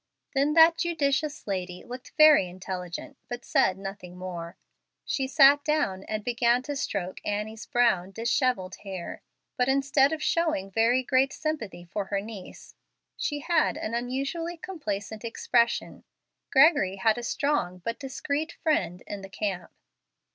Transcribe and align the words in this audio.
Then 0.33 0.53
that 0.53 0.79
judicious 0.79 1.45
lady 1.45 1.83
looked 1.83 2.13
very 2.17 2.49
intelligent, 2.49 3.17
but 3.29 3.45
said 3.45 3.77
nothing 3.77 4.17
more. 4.17 4.57
She 5.05 5.27
sat 5.27 5.63
down 5.63 6.05
and 6.05 6.23
began 6.23 6.63
to 6.63 6.75
stroke 6.75 7.21
Annie's 7.23 7.67
brown, 7.67 8.09
dishevelled 8.09 8.77
hair. 8.77 9.21
But 9.57 9.67
instead 9.69 10.11
of 10.11 10.23
showing 10.23 10.71
very 10.71 11.03
great 11.03 11.31
sympathy 11.31 11.85
for 11.85 12.05
her 12.05 12.19
niece, 12.19 12.73
she 13.15 13.41
had 13.41 13.77
an 13.77 13.93
unusually 13.93 14.57
complacent 14.57 15.23
expression. 15.23 16.03
Gregory 16.51 16.95
had 16.95 17.19
a 17.19 17.21
strong 17.21 17.77
but 17.85 17.99
discreet 17.99 18.53
friend 18.53 19.03
in 19.05 19.21
the 19.21 19.29
camp. 19.29 19.69